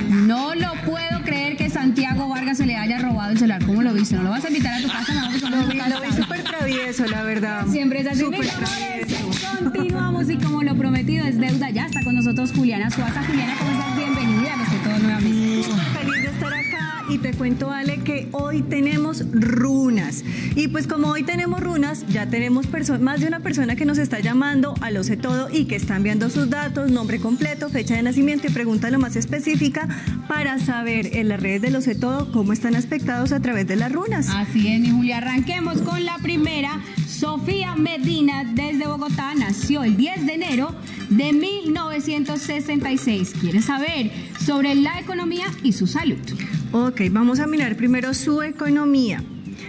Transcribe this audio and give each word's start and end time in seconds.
No 0.00 0.54
lo 0.54 0.72
puedo 0.86 1.20
creer 1.22 1.58
que 1.58 1.68
Santiago 1.68 2.26
Vargas 2.26 2.56
se 2.56 2.64
le 2.64 2.76
haya 2.76 2.98
robado 2.98 3.32
el 3.32 3.38
celular. 3.38 3.62
¿Cómo 3.62 3.82
lo 3.82 3.92
viste? 3.92 4.16
¿No 4.16 4.22
lo 4.22 4.30
vas 4.30 4.42
a 4.42 4.48
invitar 4.48 4.78
a 4.78 4.82
tu 4.82 4.88
casa? 4.88 5.12
No, 5.12 5.30
porque 5.30 5.50
no 5.50 5.60
Lo 5.60 6.00
vi, 6.00 6.08
lo 6.08 6.12
súper 6.22 6.42
travieso, 6.42 7.06
la 7.06 7.22
verdad. 7.22 7.66
Siempre 7.66 8.00
es 8.00 8.06
así. 8.06 8.24
Mis 8.24 8.50
amores. 8.54 9.06
Continuamos 9.62 10.30
y 10.30 10.36
como 10.38 10.62
lo 10.62 10.74
prometido 10.76 11.26
es 11.26 11.38
deuda, 11.38 11.68
ya 11.68 11.84
está 11.84 12.02
con 12.02 12.14
nosotros 12.14 12.52
Juliana 12.56 12.90
Suaza. 12.90 13.22
Juliana, 13.22 13.54
¿cómo 13.58 13.70
estás? 13.70 13.96
Bienvenida 13.96 14.54
a 14.58 14.62
este 14.62 14.76
todo 14.78 14.98
nuevamente. 14.98 15.68
Feliz 15.92 16.21
y 17.12 17.18
te 17.18 17.34
cuento, 17.34 17.70
Ale, 17.70 17.98
que 17.98 18.28
hoy 18.32 18.62
tenemos 18.62 19.22
runas. 19.32 20.24
Y 20.56 20.68
pues 20.68 20.86
como 20.86 21.08
hoy 21.08 21.24
tenemos 21.24 21.60
runas, 21.60 22.06
ya 22.08 22.30
tenemos 22.30 22.66
más 23.00 23.20
de 23.20 23.26
una 23.26 23.40
persona 23.40 23.76
que 23.76 23.84
nos 23.84 23.98
está 23.98 24.20
llamando 24.20 24.74
a 24.80 24.90
lo 24.90 25.02
todo 25.20 25.50
y 25.52 25.66
que 25.66 25.76
está 25.76 25.96
enviando 25.96 26.30
sus 26.30 26.48
datos, 26.48 26.90
nombre 26.90 27.20
completo, 27.20 27.68
fecha 27.68 27.96
de 27.96 28.02
nacimiento 28.02 28.46
y 28.46 28.50
pregunta 28.50 28.88
lo 28.88 28.98
más 28.98 29.14
específica 29.16 29.86
para 30.26 30.58
saber 30.58 31.14
en 31.16 31.28
las 31.28 31.38
redes 31.40 31.60
de 31.60 31.70
lo 31.70 31.82
todo 32.00 32.32
cómo 32.32 32.54
están 32.54 32.76
aspectados 32.76 33.32
a 33.32 33.40
través 33.40 33.66
de 33.66 33.76
las 33.76 33.92
runas. 33.92 34.30
Así 34.30 34.68
es, 34.68 34.80
mi 34.80 34.88
Julia. 34.90 35.18
Arranquemos 35.18 35.82
con 35.82 36.02
la 36.04 36.16
primera. 36.18 36.80
Sofía 37.06 37.76
Medina, 37.76 38.44
desde 38.54 38.86
Bogotá, 38.86 39.34
nació 39.34 39.84
el 39.84 39.98
10 39.98 40.26
de 40.26 40.34
enero 40.34 40.74
de 41.10 41.32
1966. 41.32 43.34
Quiere 43.38 43.60
saber 43.60 44.10
sobre 44.44 44.74
la 44.74 44.98
economía 44.98 45.46
y 45.62 45.72
su 45.72 45.86
salud. 45.86 46.18
Ok, 46.74 47.02
vamos 47.10 47.38
a 47.38 47.46
mirar 47.46 47.76
primero 47.76 48.14
su 48.14 48.40
economía. 48.40 49.22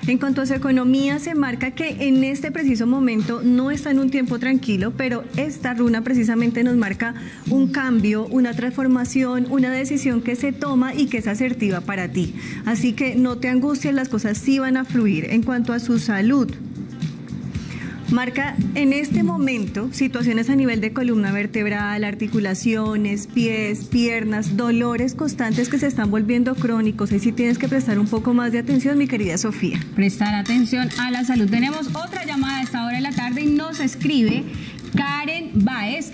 En 0.07 0.17
cuanto 0.17 0.41
a 0.41 0.45
su 0.45 0.53
economía, 0.53 1.19
se 1.19 1.35
marca 1.35 1.71
que 1.71 2.07
en 2.07 2.23
este 2.23 2.49
preciso 2.49 2.87
momento 2.87 3.41
no 3.43 3.71
está 3.71 3.91
en 3.91 3.99
un 3.99 4.09
tiempo 4.09 4.39
tranquilo, 4.39 4.93
pero 4.95 5.25
esta 5.35 5.73
runa 5.73 6.01
precisamente 6.01 6.63
nos 6.63 6.77
marca 6.77 7.13
un 7.49 7.67
cambio, 7.67 8.25
una 8.27 8.53
transformación, 8.53 9.47
una 9.49 9.69
decisión 9.69 10.21
que 10.21 10.37
se 10.37 10.53
toma 10.53 10.95
y 10.95 11.07
que 11.07 11.17
es 11.17 11.27
asertiva 11.27 11.81
para 11.81 12.07
ti. 12.07 12.35
Así 12.65 12.93
que 12.93 13.15
no 13.15 13.37
te 13.37 13.49
angusties, 13.49 13.93
las 13.93 14.07
cosas 14.07 14.37
sí 14.37 14.59
van 14.59 14.77
a 14.77 14.85
fluir. 14.85 15.25
En 15.29 15.43
cuanto 15.43 15.73
a 15.73 15.79
su 15.79 15.99
salud, 15.99 16.53
Marca 18.13 18.55
en 18.75 18.93
este 18.93 19.23
momento 19.23 19.89
situaciones 19.91 20.51
a 20.51 20.55
nivel 20.55 20.81
de 20.81 20.93
columna 20.93 21.31
vertebral, 21.31 22.03
articulaciones, 22.03 23.25
pies, 23.25 23.85
piernas, 23.85 24.55
dolores 24.55 25.15
constantes 25.15 25.67
que 25.67 25.79
se 25.79 25.87
están 25.87 26.11
volviendo 26.11 26.53
crónicos. 26.53 27.11
Ahí 27.11 27.19
sí 27.19 27.31
tienes 27.31 27.57
que 27.57 27.67
prestar 27.67 27.97
un 27.97 28.05
poco 28.05 28.35
más 28.35 28.51
de 28.51 28.59
atención, 28.59 28.99
mi 28.99 29.07
querida 29.07 29.39
Sofía. 29.39 29.79
Prestar 29.95 30.35
atención 30.35 30.89
a 30.99 31.09
la 31.09 31.25
salud. 31.25 31.49
Tenemos 31.49 31.87
otra 31.87 32.23
llamada 32.23 32.59
a 32.59 32.61
esta 32.61 32.85
hora 32.85 32.97
de 32.97 33.01
la 33.01 33.13
tarde 33.13 33.41
y 33.41 33.47
nos 33.47 33.79
escribe 33.79 34.43
Karen 34.95 35.49
Baez. 35.55 36.11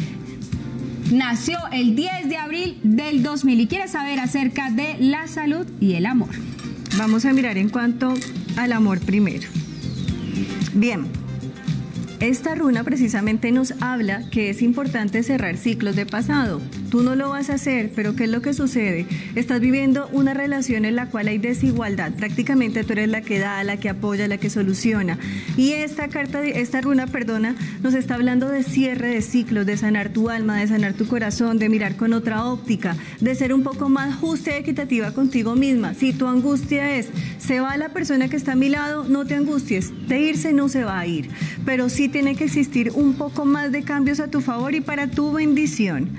Nació 1.12 1.60
el 1.74 1.98
10 1.98 2.30
de 2.30 2.38
abril 2.38 2.80
del 2.82 3.24
2000 3.24 3.60
y 3.60 3.68
quiere 3.68 3.90
saber 3.90 4.22
acerca 4.22 4.72
de 4.72 4.96
la 5.00 5.28
salud 5.28 5.68
y 5.82 5.96
el 5.96 6.06
amor. 6.06 6.30
Vamos 6.98 7.26
a 7.26 7.34
mirar 7.34 7.58
en 7.58 7.68
cuanto 7.68 8.14
al 8.56 8.72
amor 8.72 9.02
primero. 9.02 9.50
Bien. 10.74 11.19
Esta 12.20 12.54
runa 12.54 12.84
precisamente 12.84 13.50
nos 13.54 13.74
habla 13.80 14.30
que 14.30 14.50
es 14.50 14.62
importante 14.62 15.24
cerrar 15.24 15.56
ciclos 15.56 15.96
de 15.96 16.06
pasado. 16.06 16.60
Tú 16.92 17.02
no 17.02 17.16
lo 17.16 17.30
vas 17.30 17.50
a 17.50 17.54
hacer, 17.54 17.92
pero 17.96 18.14
¿qué 18.14 18.26
es 18.26 18.30
lo 18.30 18.42
que 18.42 18.54
sucede? 18.54 19.06
Estás 19.36 19.62
viviendo 19.62 20.10
una 20.12 20.34
relación 20.34 20.84
en 20.84 20.98
la 20.98 21.06
cual 21.06 21.30
hay 21.30 21.38
desigualdad. 21.38 22.12
Prácticamente 22.12 22.84
tú 22.84 22.92
eres 22.92 23.08
la 23.08 23.22
que 23.22 23.40
da, 23.40 23.64
la 23.64 23.78
que 23.78 23.88
apoya, 23.88 24.28
la 24.28 24.38
que 24.38 24.50
soluciona. 24.50 25.18
Y 25.56 25.72
esta 25.72 26.10
carta, 26.10 26.44
esta 26.44 26.82
runa, 26.82 27.08
perdona, 27.08 27.56
nos 27.84 27.94
está 27.94 28.16
hablando 28.16 28.50
de 28.50 28.64
cierre 28.64 29.08
de 29.08 29.22
ciclos, 29.22 29.66
de 29.66 29.78
sanar 29.78 30.10
tu 30.10 30.30
alma, 30.30 30.58
de 30.58 30.68
sanar 30.68 30.96
tu 30.96 31.08
corazón, 31.08 31.58
de 31.58 31.70
mirar 31.70 31.96
con 31.96 32.12
otra 32.12 32.44
óptica, 32.44 32.98
de 33.22 33.34
ser 33.34 33.54
un 33.54 33.64
poco 33.64 33.88
más 33.88 34.16
justa 34.16 34.52
y 34.52 34.56
equitativa 34.56 35.14
contigo 35.14 35.56
misma. 35.56 35.94
Si 35.94 36.12
tu 36.12 36.28
angustia 36.28 36.98
es, 36.98 37.08
se 37.38 37.62
va 37.62 37.78
la 37.78 37.90
persona 37.90 38.28
que 38.28 38.36
está 38.36 38.54
a 38.54 38.56
mi 38.56 38.68
lado, 38.68 39.06
no 39.08 39.26
te 39.26 39.36
angusties. 39.36 39.94
De 40.10 40.20
irse 40.20 40.52
no 40.52 40.68
se 40.68 40.84
va 40.84 41.00
a 41.00 41.08
ir. 41.08 41.30
Pero 41.66 41.88
tiene 42.10 42.36
que 42.36 42.46
existir 42.46 42.92
un 42.94 43.14
poco 43.14 43.46
más 43.46 43.72
de 43.72 43.84
cambios 43.84 44.20
a 44.20 44.30
tu 44.30 44.42
favor 44.42 44.76
y 44.76 44.82
para 44.82 45.08
tu 45.08 45.32
bendición. 45.32 46.10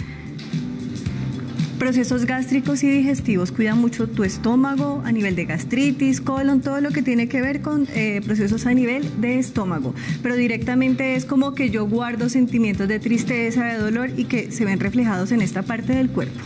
Procesos 1.78 2.26
gástricos 2.26 2.82
y 2.84 2.90
digestivos, 2.90 3.52
cuida 3.52 3.74
mucho 3.74 4.06
tu 4.06 4.22
estómago 4.22 5.02
a 5.04 5.12
nivel 5.12 5.34
de 5.34 5.46
gastritis, 5.46 6.20
colon, 6.20 6.60
todo 6.60 6.80
lo 6.82 6.90
que 6.90 7.02
tiene 7.02 7.26
que 7.26 7.40
ver 7.40 7.62
con 7.62 7.88
eh, 7.94 8.20
procesos 8.24 8.66
a 8.66 8.74
nivel 8.74 9.02
de 9.22 9.38
estómago. 9.38 9.94
Pero 10.22 10.36
directamente 10.36 11.14
es 11.14 11.24
como 11.24 11.54
que 11.54 11.70
yo 11.70 11.86
guardo 11.86 12.28
sentimientos 12.28 12.86
de 12.86 12.98
tristeza, 12.98 13.64
de 13.64 13.78
dolor 13.78 14.10
y 14.14 14.24
que 14.24 14.52
se 14.52 14.66
ven 14.66 14.78
reflejados 14.78 15.32
en 15.32 15.40
esta 15.40 15.62
parte 15.62 15.94
del 15.94 16.10
cuerpo. 16.10 16.38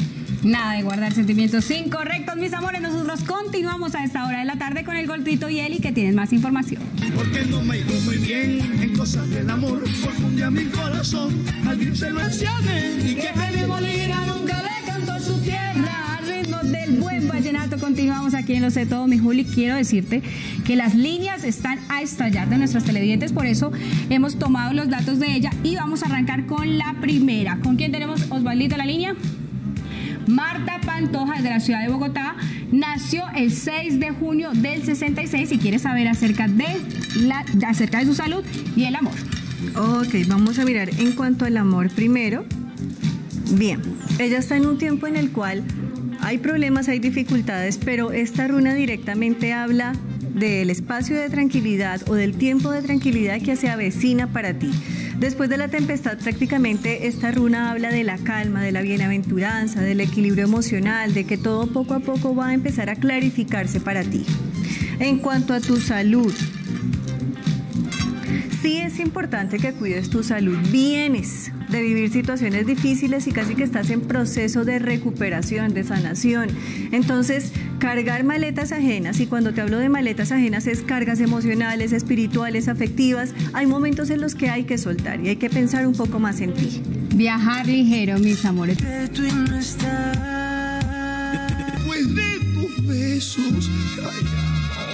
Nada 0.44 0.74
de 0.74 0.82
guardar 0.82 1.10
sentimientos 1.14 1.70
incorrectos, 1.70 2.36
mis 2.36 2.52
amores. 2.52 2.82
Nosotros 2.82 3.24
continuamos 3.24 3.94
a 3.94 4.04
esta 4.04 4.26
hora 4.26 4.40
de 4.40 4.44
la 4.44 4.56
tarde 4.56 4.84
con 4.84 4.94
el 4.94 5.06
Goltrito 5.06 5.48
y 5.48 5.58
Eli, 5.58 5.78
que 5.78 5.90
tienen 5.90 6.14
más 6.14 6.34
información. 6.34 6.82
Porque 7.14 7.46
no 7.46 7.62
me 7.62 7.78
ido 7.78 7.98
muy 8.02 8.18
bien 8.18 8.60
en 8.82 8.94
cosas 8.94 9.28
del 9.30 9.48
amor. 9.48 9.82
Porque 10.02 10.22
un 10.22 10.36
día 10.36 10.50
mi 10.50 10.66
corazón 10.66 11.42
alguien 11.66 11.96
se 11.96 12.10
lo. 12.10 12.20
Y 12.20 13.14
que 13.14 13.30
Felipe 13.34 13.66
Molina 13.66 14.26
nunca 14.26 14.62
le 14.62 14.86
cantó 14.86 15.18
su 15.18 15.40
tierra. 15.40 16.18
Al 16.18 16.26
ritmo 16.26 16.58
del 16.62 16.98
buen 16.98 17.26
vallenato 17.26 17.78
continuamos 17.78 18.34
aquí 18.34 18.52
en 18.52 18.62
Lo 18.64 18.70
sé 18.70 18.84
todo, 18.84 19.06
mi 19.06 19.16
Juli. 19.16 19.46
Quiero 19.46 19.76
decirte 19.76 20.22
que 20.66 20.76
las 20.76 20.94
líneas 20.94 21.44
están 21.44 21.78
a 21.88 22.02
estallar 22.02 22.50
de 22.50 22.58
nuestras 22.58 22.84
televidentes, 22.84 23.32
por 23.32 23.46
eso 23.46 23.72
hemos 24.10 24.38
tomado 24.38 24.74
los 24.74 24.90
datos 24.90 25.18
de 25.20 25.34
ella 25.34 25.52
y 25.62 25.76
vamos 25.76 26.02
a 26.02 26.06
arrancar 26.06 26.44
con 26.44 26.76
la 26.76 26.96
primera. 27.00 27.60
¿Con 27.62 27.76
quién 27.76 27.92
tenemos 27.92 28.30
Osvaldito 28.30 28.76
la 28.76 28.84
línea? 28.84 29.16
Marta 30.26 30.80
Pantoja 30.80 31.40
de 31.42 31.50
la 31.50 31.60
ciudad 31.60 31.82
de 31.82 31.88
Bogotá 31.88 32.36
nació 32.72 33.24
el 33.34 33.52
6 33.52 34.00
de 34.00 34.10
junio 34.10 34.50
del 34.52 34.82
66 34.82 35.52
y 35.52 35.58
quiere 35.58 35.78
saber 35.78 36.08
acerca 36.08 36.48
de, 36.48 36.66
la, 37.20 37.44
acerca 37.66 37.98
de 37.98 38.06
su 38.06 38.14
salud 38.14 38.44
y 38.76 38.84
el 38.84 38.96
amor. 38.96 39.14
Ok, 39.76 40.14
vamos 40.26 40.58
a 40.58 40.64
mirar 40.64 40.90
en 40.90 41.12
cuanto 41.12 41.44
al 41.44 41.56
amor 41.56 41.90
primero. 41.90 42.44
Bien, 43.52 43.80
ella 44.18 44.38
está 44.38 44.56
en 44.56 44.66
un 44.66 44.78
tiempo 44.78 45.06
en 45.06 45.16
el 45.16 45.30
cual 45.30 45.62
hay 46.20 46.38
problemas, 46.38 46.88
hay 46.88 46.98
dificultades, 46.98 47.78
pero 47.78 48.12
esta 48.12 48.48
runa 48.48 48.74
directamente 48.74 49.52
habla 49.52 49.92
del 50.34 50.70
espacio 50.70 51.16
de 51.16 51.28
tranquilidad 51.28 52.00
o 52.08 52.14
del 52.14 52.34
tiempo 52.34 52.70
de 52.70 52.82
tranquilidad 52.82 53.40
que 53.40 53.56
se 53.56 53.68
avecina 53.68 54.26
para 54.32 54.54
ti. 54.54 54.70
Después 55.18 55.48
de 55.48 55.56
la 55.56 55.68
tempestad, 55.68 56.18
prácticamente 56.18 57.06
esta 57.06 57.30
runa 57.30 57.70
habla 57.70 57.90
de 57.90 58.04
la 58.04 58.18
calma, 58.18 58.62
de 58.62 58.72
la 58.72 58.82
bienaventuranza, 58.82 59.80
del 59.80 60.00
equilibrio 60.00 60.44
emocional, 60.44 61.14
de 61.14 61.24
que 61.24 61.38
todo 61.38 61.66
poco 61.68 61.94
a 61.94 62.00
poco 62.00 62.34
va 62.34 62.48
a 62.48 62.54
empezar 62.54 62.90
a 62.90 62.96
clarificarse 62.96 63.80
para 63.80 64.02
ti. 64.02 64.26
En 64.98 65.18
cuanto 65.18 65.54
a 65.54 65.60
tu 65.60 65.76
salud, 65.76 66.34
Sí 68.64 68.78
es 68.78 68.98
importante 68.98 69.58
que 69.58 69.74
cuides 69.74 70.08
tu 70.08 70.22
salud. 70.22 70.56
Vienes 70.72 71.52
de 71.74 71.82
vivir 71.82 72.10
situaciones 72.10 72.66
difíciles 72.66 73.26
y 73.26 73.32
casi 73.32 73.56
que 73.56 73.64
estás 73.64 73.90
en 73.90 74.00
proceso 74.00 74.64
de 74.64 74.78
recuperación, 74.78 75.74
de 75.74 75.82
sanación. 75.82 76.48
Entonces, 76.92 77.50
cargar 77.80 78.22
maletas 78.22 78.70
ajenas, 78.70 79.18
y 79.18 79.26
cuando 79.26 79.52
te 79.52 79.60
hablo 79.60 79.78
de 79.78 79.88
maletas 79.88 80.30
ajenas 80.30 80.68
es 80.68 80.82
cargas 80.82 81.18
emocionales, 81.20 81.92
espirituales, 81.92 82.68
afectivas, 82.68 83.34
hay 83.52 83.66
momentos 83.66 84.10
en 84.10 84.20
los 84.20 84.36
que 84.36 84.50
hay 84.50 84.62
que 84.64 84.78
soltar 84.78 85.20
y 85.20 85.30
hay 85.30 85.36
que 85.36 85.50
pensar 85.50 85.84
un 85.86 85.94
poco 85.94 86.20
más 86.20 86.40
en 86.40 86.54
ti. 86.54 86.80
Viajar 87.14 87.66
ligero, 87.66 88.18
mis 88.18 88.44
amores. 88.44 88.78
Después 88.78 89.34
de 92.14 92.38
tus 92.54 92.86
besos. 92.86 93.68
Ay, 93.98 94.22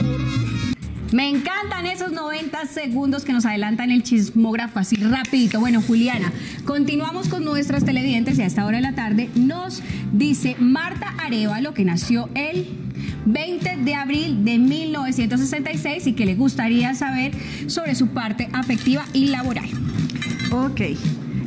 amor. 0.00 0.79
Me 1.12 1.28
encantan 1.28 1.86
esos 1.86 2.12
90 2.12 2.66
segundos 2.66 3.24
que 3.24 3.32
nos 3.32 3.44
adelantan 3.44 3.90
el 3.90 4.04
chismógrafo 4.04 4.78
así 4.78 4.94
rapidito. 4.96 5.58
Bueno, 5.58 5.82
Juliana, 5.82 6.32
continuamos 6.64 7.28
con 7.28 7.44
nuestras 7.44 7.84
televidentes 7.84 8.38
y 8.38 8.42
a 8.42 8.46
esta 8.46 8.64
hora 8.64 8.76
de 8.76 8.82
la 8.82 8.94
tarde 8.94 9.28
nos 9.34 9.82
dice 10.12 10.54
Marta 10.60 11.14
Arevalo 11.18 11.74
que 11.74 11.84
nació 11.84 12.28
el 12.34 12.68
20 13.26 13.78
de 13.78 13.94
abril 13.94 14.44
de 14.44 14.58
1966 14.58 16.06
y 16.06 16.12
que 16.12 16.26
le 16.26 16.36
gustaría 16.36 16.94
saber 16.94 17.32
sobre 17.66 17.96
su 17.96 18.08
parte 18.08 18.48
afectiva 18.52 19.04
y 19.12 19.26
laboral. 19.26 19.68
Ok. 20.52 20.80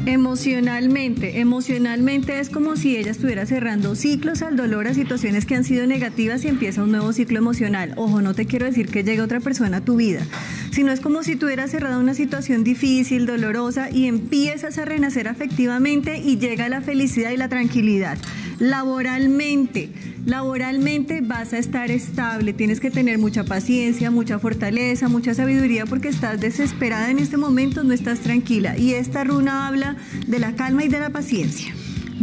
Emocionalmente, 0.05 1.39
emocionalmente 1.39 2.37
es 2.41 2.49
como 2.49 2.75
si 2.75 2.97
ella 2.97 3.11
estuviera 3.11 3.45
cerrando 3.45 3.95
ciclos 3.95 4.41
al 4.41 4.57
dolor 4.57 4.85
a 4.87 4.93
situaciones 4.93 5.45
que 5.45 5.55
han 5.55 5.63
sido 5.63 5.87
negativas 5.87 6.43
y 6.43 6.49
empieza 6.49 6.83
un 6.83 6.91
nuevo 6.91 7.13
ciclo 7.13 7.37
emocional. 7.37 7.93
Ojo, 7.95 8.21
no 8.21 8.33
te 8.33 8.45
quiero 8.45 8.65
decir 8.65 8.89
que 8.89 9.05
llegue 9.05 9.21
otra 9.21 9.39
persona 9.39 9.77
a 9.77 9.81
tu 9.81 9.95
vida, 9.95 10.27
sino 10.73 10.91
es 10.91 11.01
como 11.01 11.21
si 11.21 11.35
tú 11.35 11.45
hubieras 11.45 11.69
cerrado 11.69 11.99
una 11.99 12.15
situación 12.15 12.63
difícil, 12.63 13.27
dolorosa 13.27 13.91
y 13.91 14.07
empiezas 14.07 14.79
a 14.79 14.85
renacer 14.85 15.27
afectivamente 15.27 16.17
y 16.17 16.37
llega 16.37 16.67
la 16.67 16.81
felicidad 16.81 17.29
y 17.29 17.37
la 17.37 17.47
tranquilidad. 17.47 18.17
Laboralmente, 18.57 19.89
laboralmente 20.25 21.21
vas 21.21 21.53
a 21.53 21.59
estar 21.59 21.91
estable, 21.91 22.53
tienes 22.53 22.79
que 22.79 22.89
tener 22.89 23.19
mucha 23.19 23.43
paciencia, 23.43 24.09
mucha 24.09 24.39
fortaleza, 24.39 25.09
mucha 25.09 25.35
sabiduría 25.35 25.85
porque 25.85 26.07
estás 26.07 26.41
desesperada 26.41 27.11
en 27.11 27.19
este 27.19 27.37
momento, 27.37 27.83
no 27.83 27.93
estás 27.93 28.21
tranquila. 28.21 28.75
Y 28.75 28.95
esta 28.95 29.23
runa 29.23 29.67
habla 29.67 29.95
de 30.25 30.39
la 30.39 30.55
calma 30.55 30.83
y 30.83 30.87
de 30.87 30.99
la 30.99 31.11
paciencia. 31.11 31.71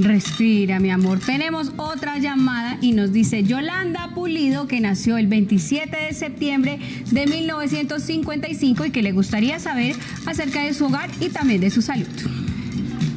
Respira, 0.00 0.80
mi 0.80 0.90
amor. 0.90 1.20
Tenemos 1.20 1.72
otra 1.76 2.16
llamada 2.16 2.78
y 2.80 2.92
nos 2.92 3.12
dice 3.12 3.42
Yolanda 3.42 4.12
Pulido, 4.14 4.66
que 4.66 4.80
nació 4.80 5.18
el 5.18 5.26
27 5.26 5.94
de 5.94 6.14
septiembre 6.14 6.78
de 7.10 7.26
1955 7.26 8.86
y 8.86 8.90
que 8.92 9.02
le 9.02 9.12
gustaría 9.12 9.58
saber 9.58 9.94
acerca 10.24 10.62
de 10.62 10.72
su 10.72 10.86
hogar 10.86 11.10
y 11.20 11.28
también 11.28 11.60
de 11.60 11.68
su 11.68 11.82
salud. 11.82 12.08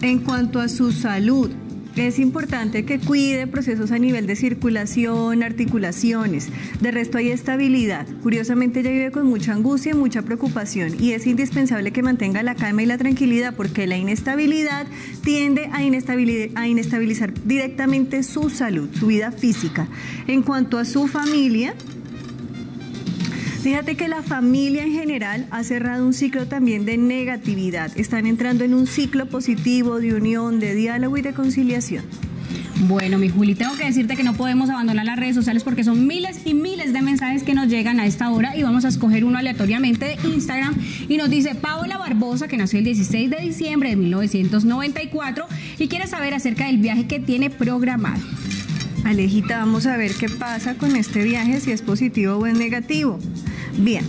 En 0.02 0.20
cuanto 0.20 0.60
a 0.60 0.68
su 0.68 0.92
salud, 0.92 1.50
es 1.96 2.20
importante 2.20 2.86
que 2.86 3.00
cuide 3.00 3.48
procesos 3.48 3.92
a 3.92 4.00
nivel 4.00 4.28
de 4.28 4.36
circulación, 4.36 5.44
articulaciones. 5.44 6.50
De 6.82 6.92
resto 6.92 7.18
hay 7.18 7.30
estabilidad. 7.30 8.08
Curiosamente 8.22 8.80
ella 8.80 8.92
vive 8.92 9.12
con 9.12 9.28
mucha 9.28 9.54
angustia 9.54 9.92
y 9.92 9.96
mucha 9.96 10.24
preocupación 10.24 10.96
y 11.00 11.12
es 11.12 11.28
indispensable 11.28 11.92
que 11.92 12.02
mantenga 12.02 12.44
la 12.44 12.56
calma 12.56 12.84
y 12.84 12.86
la 12.86 12.98
tranquilidad 12.98 13.54
porque 13.56 13.88
la 13.88 13.98
inestabilidad 13.98 14.88
tiende 15.24 15.68
a, 15.68 15.78
a 15.78 16.68
inestabilizar 16.68 17.34
directamente 17.46 18.24
su 18.24 18.50
salud, 18.50 18.90
su 18.94 19.08
vida 19.08 19.32
física. 19.32 19.88
En 20.28 20.42
cuanto 20.42 20.78
a 20.78 20.86
su 20.86 21.08
familia, 21.08 21.76
Fíjate 23.64 23.96
que 23.96 24.10
la 24.10 24.22
familia 24.22 24.84
en 24.84 24.92
general 24.92 25.48
ha 25.50 25.64
cerrado 25.64 26.06
un 26.06 26.14
ciclo 26.14 26.48
también 26.48 26.86
de 26.86 26.98
negatividad. 26.98 27.98
Están 27.98 28.28
entrando 28.28 28.66
en 28.66 28.74
un 28.74 28.88
ciclo 28.88 29.26
positivo 29.28 30.02
de 30.02 30.14
unión, 30.16 30.60
de 30.60 30.76
diálogo 30.76 31.16
y 31.16 31.22
de 31.22 31.34
conciliación. 31.34 32.04
Bueno, 32.90 33.18
mi 33.18 33.30
Juli, 33.30 33.56
tengo 33.56 33.74
que 33.78 33.86
decirte 33.86 34.18
que 34.18 34.24
no 34.26 34.34
podemos 34.34 34.70
abandonar 34.70 35.06
las 35.06 35.18
redes 35.18 35.36
sociales 35.36 35.64
porque 35.64 35.86
son 35.86 36.06
miles 36.06 36.42
y 36.44 36.54
miles 36.54 36.92
de 36.92 37.02
mensajes 37.02 37.44
que 37.44 37.54
nos 37.54 37.70
llegan 37.70 38.02
a 38.02 38.06
esta 38.06 38.30
hora 38.32 38.54
y 38.58 38.64
vamos 38.64 38.84
a 38.84 38.90
escoger 38.90 39.24
uno 39.24 39.38
aleatoriamente 39.38 40.08
de 40.08 40.18
Instagram 40.28 40.76
y 41.08 41.16
nos 41.16 41.30
dice 41.30 41.56
Paola 41.56 41.98
Barbosa, 41.98 42.50
que 42.50 42.58
nació 42.58 42.80
el 42.80 42.86
16 42.86 43.30
de 43.30 43.38
diciembre 43.38 43.92
de 43.92 43.96
1994 43.96 45.46
y 45.80 45.88
quiere 45.88 46.08
saber 46.08 46.34
acerca 46.34 46.66
del 46.66 46.80
viaje 46.80 47.08
que 47.08 47.22
tiene 47.22 47.50
programado. 47.50 48.22
Alejita, 49.06 49.60
vamos 49.60 49.86
a 49.86 49.96
ver 49.96 50.12
qué 50.16 50.28
pasa 50.28 50.76
con 50.76 50.98
este 50.98 51.24
viaje, 51.24 51.62
si 51.62 51.72
es 51.72 51.82
positivo 51.82 52.36
o 52.36 52.46
es 52.46 52.58
negativo. 52.58 53.20
Bien. 53.78 54.06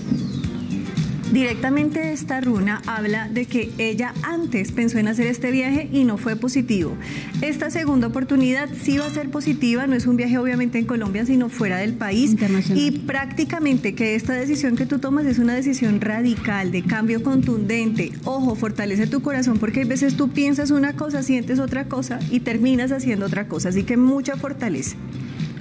Directamente 1.33 2.13
esta 2.13 2.41
runa 2.41 2.81
habla 2.87 3.29
de 3.29 3.47
que 3.47 3.73
ella 3.79 4.15
antes 4.23 4.71
pensó 4.71 4.99
en 4.99 5.09
hacer 5.09 5.27
este 5.27 5.51
viaje 5.51 5.89
y 5.91 6.05
no 6.05 6.17
fue 6.17 6.37
positivo. 6.37 6.97
Esta 7.41 7.71
segunda 7.71 8.07
oportunidad 8.07 8.69
sí 8.81 8.99
va 8.99 9.07
a 9.07 9.11
ser 9.11 9.31
positiva, 9.31 9.89
no 9.89 9.97
es 9.97 10.07
un 10.07 10.17
viaje 10.17 10.39
obviamente 10.39 10.79
en 10.79 10.85
Colombia, 10.85 11.27
sino 11.27 11.49
fuera 11.49 11.79
del 11.79 11.95
país. 11.95 12.37
Y 12.75 12.93
prácticamente 12.93 13.97
que 13.97 14.15
esta 14.15 14.35
decisión 14.35 14.77
que 14.77 14.87
tú 14.87 15.01
tomas 15.01 15.27
es 15.27 15.41
una 15.41 15.55
decisión 15.55 16.01
radical, 16.01 16.71
de 16.71 16.83
cambio 16.83 17.21
contundente. 17.23 18.13
Ojo, 18.23 18.55
fortalece 18.55 19.09
tu 19.09 19.21
corazón 19.21 19.59
porque 19.59 19.83
a 19.83 19.87
veces 19.87 20.17
tú 20.17 20.29
piensas 20.29 20.71
una 20.71 20.95
cosa, 20.95 21.25
sientes 21.25 21.59
otra 21.59 21.87
cosa 21.87 22.21
y 22.31 22.41
terminas 22.41 22.93
haciendo 22.93 23.27
otra 23.27 23.49
cosa. 23.49 23.71
Así 23.71 23.83
que 23.83 23.97
mucha 23.97 24.37
fortaleza. 24.37 24.97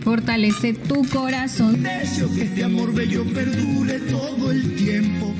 Fortalece 0.04 0.74
tu 0.74 1.08
corazón. 1.08 1.82
Deseo 1.82 2.34
que 2.34 2.44
este 2.44 2.64
amor 2.64 2.94
bello 2.94 3.24
perdure 3.34 4.00
todo 4.00 4.52
el 4.52 4.76
tiempo 4.76 5.34